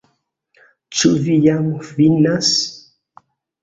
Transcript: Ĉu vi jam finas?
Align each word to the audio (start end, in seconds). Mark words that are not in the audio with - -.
Ĉu 1.01 1.13
vi 1.27 1.37
jam 1.45 1.71
finas? 1.93 2.53